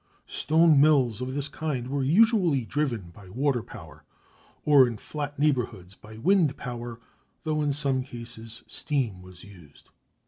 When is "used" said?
9.43-9.91